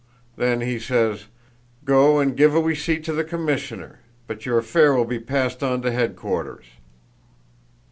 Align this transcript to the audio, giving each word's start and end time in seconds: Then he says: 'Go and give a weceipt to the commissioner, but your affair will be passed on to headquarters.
Then 0.35 0.61
he 0.61 0.79
says: 0.79 1.25
'Go 1.85 2.17
and 2.17 2.35
give 2.35 2.55
a 2.55 2.59
weceipt 2.59 3.03
to 3.03 3.13
the 3.13 3.23
commissioner, 3.23 3.99
but 4.25 4.47
your 4.47 4.57
affair 4.57 4.95
will 4.95 5.05
be 5.05 5.19
passed 5.19 5.61
on 5.61 5.83
to 5.83 5.91
headquarters. 5.91 6.65